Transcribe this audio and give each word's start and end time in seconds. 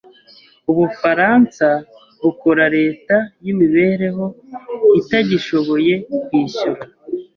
Ubufaransa 0.71 1.67
bukora 2.23 2.63
leta 2.77 3.15
yimibereho 3.43 4.25
itagishoboye 4.99 5.93
kwishyura. 6.25 6.81